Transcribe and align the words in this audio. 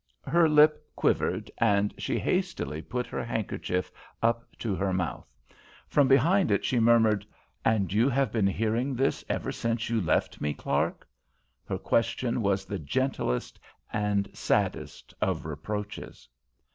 Her 0.25 0.49
lip 0.49 0.83
quivered 0.95 1.51
and 1.59 1.93
she 1.99 2.17
hastily 2.17 2.81
put 2.81 3.05
her 3.05 3.23
handkerchief 3.23 3.91
up 4.23 4.47
to 4.57 4.73
her 4.73 4.91
mouth. 4.91 5.27
From 5.87 6.07
behind 6.07 6.49
it 6.49 6.65
she 6.65 6.79
murmured, 6.79 7.23
"And 7.63 7.93
you 7.93 8.09
have 8.09 8.31
been 8.31 8.47
hearing 8.47 8.95
this 8.95 9.23
ever 9.29 9.51
since 9.51 9.91
you 9.91 10.01
left 10.01 10.41
me, 10.41 10.55
Clark?" 10.55 11.07
Her 11.65 11.77
question 11.77 12.41
was 12.41 12.65
the 12.65 12.79
gentlest 12.79 13.59
and 13.93 14.27
saddest 14.35 15.13
of 15.21 15.45
reproaches. 15.45 16.27